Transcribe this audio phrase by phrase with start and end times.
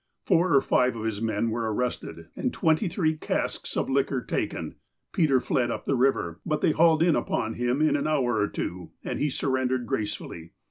[0.25, 4.77] Four or five of his men were arrested, and twenty three casks of liquor taken.
[5.13, 8.47] Peter fled up the river, but they hauled in upon him in an hour or
[8.47, 10.53] two, and he surrendered gracefully.